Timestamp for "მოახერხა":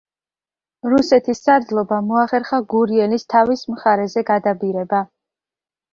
2.13-2.61